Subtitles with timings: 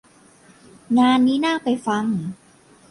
[0.97, 2.05] งานนี้น่าไปฟัง